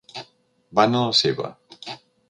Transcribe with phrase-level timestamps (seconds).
[0.79, 1.55] Van a la seva.